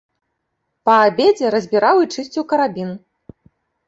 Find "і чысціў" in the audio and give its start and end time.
2.05-2.43